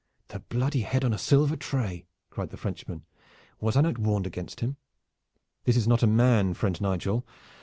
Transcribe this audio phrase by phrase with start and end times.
[0.29, 3.05] "The bloody head on a silver tray!" cried the Frenchman.
[3.59, 4.77] "Was I not warned against him?
[5.65, 7.23] This is not a man, friend Nigel.